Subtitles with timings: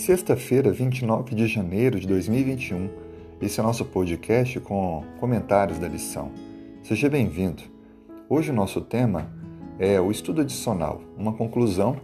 [0.00, 2.88] Sexta-feira, 29 de janeiro de 2021.
[3.38, 6.32] Esse é o nosso podcast com comentários da lição.
[6.82, 7.62] Seja bem-vindo.
[8.26, 9.30] Hoje o nosso tema
[9.78, 12.00] é o estudo adicional, uma conclusão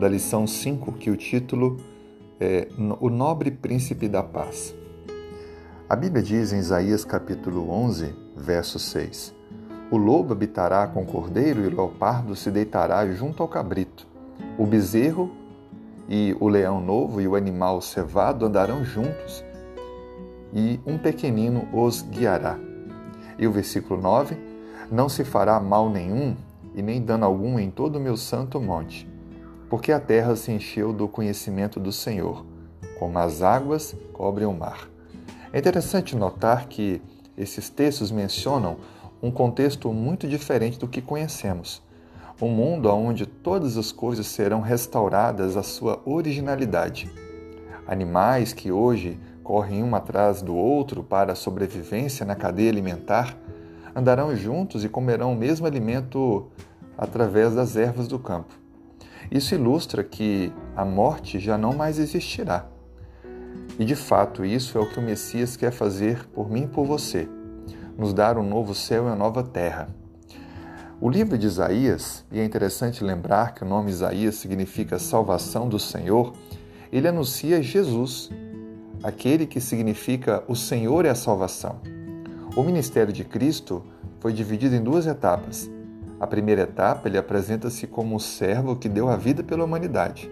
[0.00, 1.76] da lição 5, que o título
[2.40, 2.66] é
[2.98, 4.74] O Nobre Príncipe da Paz.
[5.86, 9.34] A Bíblia diz em Isaías capítulo 11, verso 6:
[9.90, 14.06] O lobo habitará com o cordeiro e o leopardo se deitará junto ao cabrito.
[14.56, 15.43] O bezerro
[16.08, 19.44] e o leão novo e o animal cevado andarão juntos,
[20.52, 22.58] e um pequenino os guiará.
[23.38, 24.36] E o versículo 9:
[24.90, 26.36] Não se fará mal nenhum
[26.74, 29.08] e nem dano algum em todo o meu santo monte,
[29.68, 32.44] porque a terra se encheu do conhecimento do Senhor,
[32.98, 34.88] como as águas cobrem o mar.
[35.52, 37.00] É interessante notar que
[37.36, 38.76] esses textos mencionam
[39.22, 41.83] um contexto muito diferente do que conhecemos
[42.40, 47.10] um mundo onde todas as coisas serão restauradas à sua originalidade.
[47.86, 53.36] Animais que hoje correm um atrás do outro para a sobrevivência na cadeia alimentar
[53.94, 56.48] andarão juntos e comerão o mesmo alimento
[56.98, 58.54] através das ervas do campo.
[59.30, 62.66] Isso ilustra que a morte já não mais existirá.
[63.78, 66.84] E de fato, isso é o que o Messias quer fazer por mim e por
[66.84, 67.28] você:
[67.96, 69.88] nos dar um novo céu e uma nova terra
[71.00, 75.78] o livro de Isaías, e é interessante lembrar que o nome Isaías significa salvação do
[75.78, 76.32] Senhor,
[76.92, 78.30] ele anuncia Jesus,
[79.02, 81.80] aquele que significa o Senhor é a salvação.
[82.56, 83.84] O ministério de Cristo
[84.20, 85.68] foi dividido em duas etapas.
[86.20, 90.30] A primeira etapa, ele apresenta-se como o servo que deu a vida pela humanidade.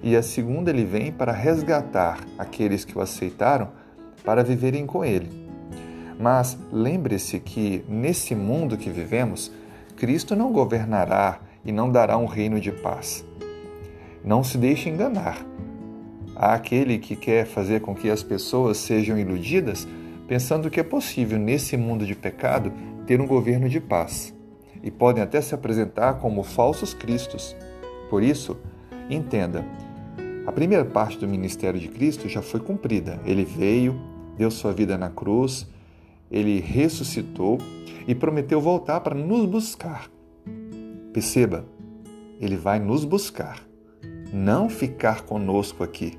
[0.00, 3.70] E a segunda, ele vem para resgatar aqueles que o aceitaram
[4.24, 5.28] para viverem com ele.
[6.18, 9.50] Mas lembre-se que nesse mundo que vivemos,
[9.96, 13.24] Cristo não governará e não dará um reino de paz.
[14.22, 15.44] Não se deixe enganar.
[16.34, 19.88] Há aquele que quer fazer com que as pessoas sejam iludidas,
[20.28, 22.70] pensando que é possível, nesse mundo de pecado,
[23.06, 24.34] ter um governo de paz.
[24.82, 27.56] E podem até se apresentar como falsos cristos.
[28.10, 28.54] Por isso,
[29.08, 29.64] entenda:
[30.46, 33.18] a primeira parte do ministério de Cristo já foi cumprida.
[33.24, 33.98] Ele veio,
[34.36, 35.66] deu sua vida na cruz,
[36.30, 37.58] ele ressuscitou
[38.06, 40.10] e prometeu voltar para nos buscar.
[41.12, 41.64] Perceba,
[42.40, 43.62] ele vai nos buscar,
[44.32, 46.18] não ficar conosco aqui.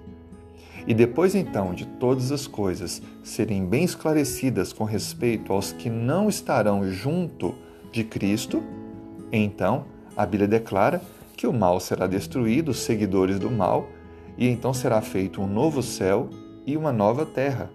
[0.88, 6.30] E depois então de todas as coisas serem bem esclarecidas com respeito aos que não
[6.30, 7.54] estarão junto
[7.92, 8.64] de Cristo,
[9.32, 9.86] então
[10.16, 11.02] a Bíblia declara
[11.36, 13.88] que o mal será destruído, os seguidores do mal,
[14.38, 16.30] e então será feito um novo céu
[16.66, 17.70] e uma nova terra.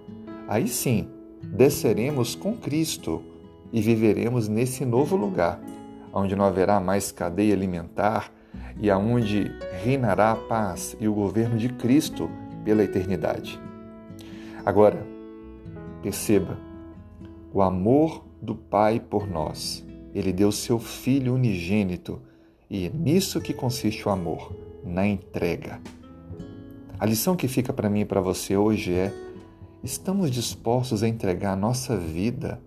[0.49, 1.09] Aí sim,
[1.53, 3.23] desceremos com Cristo
[3.71, 5.61] e viveremos nesse novo lugar,
[6.11, 8.33] onde não haverá mais cadeia alimentar
[8.81, 9.53] e aonde
[9.85, 12.31] reinará a paz e o governo de Cristo
[12.65, 13.61] pela eternidade.
[14.65, 15.07] Agora,
[16.03, 16.59] perceba
[17.53, 19.85] o amor do Pai por nós.
[20.15, 22.21] Ele deu seu Filho unigênito
[22.71, 25.81] e é nisso que consiste o amor, na entrega.
[26.99, 29.13] A lição que fica para mim e para você hoje é:
[29.83, 32.61] estamos dispostos a entregar a nossa vida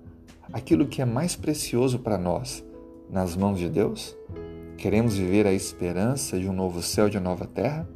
[0.51, 2.63] aquilo que é mais precioso para nós
[3.09, 4.15] nas mãos de Deus?
[4.77, 7.87] Queremos viver a esperança de um novo céu, de uma nova terra?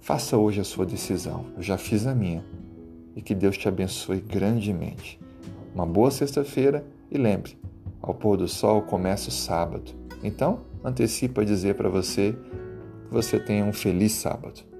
[0.00, 1.46] Faça hoje a sua decisão.
[1.56, 2.44] Eu já fiz a minha.
[3.16, 5.18] E que Deus te abençoe grandemente.
[5.74, 7.56] Uma boa sexta-feira e lembre,
[8.02, 9.92] ao pôr do sol começa o sábado.
[10.22, 12.36] Então, antecipa dizer para você
[13.06, 14.73] que você tenha um feliz sábado.